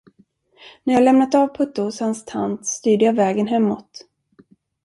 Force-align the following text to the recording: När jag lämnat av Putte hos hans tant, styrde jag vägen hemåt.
När 0.83 0.93
jag 0.93 1.03
lämnat 1.03 1.35
av 1.35 1.47
Putte 1.55 1.81
hos 1.81 1.99
hans 1.99 2.25
tant, 2.25 2.65
styrde 2.67 3.05
jag 3.05 3.13
vägen 3.15 3.47
hemåt. 3.47 4.03